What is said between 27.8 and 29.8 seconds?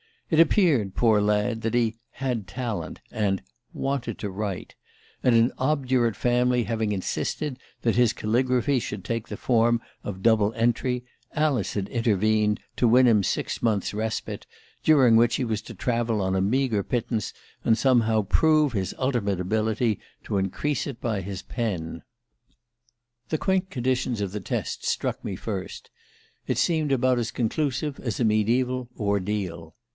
as a mediaeval 'ordeal.